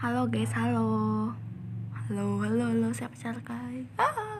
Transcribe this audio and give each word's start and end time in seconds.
Halo 0.00 0.24
guys, 0.32 0.48
halo. 0.56 1.28
Halo, 1.92 2.40
halo, 2.40 2.72
halo, 2.72 2.88
siapa 2.96 3.12
guys? 3.44 3.84
Ah. 4.00 4.39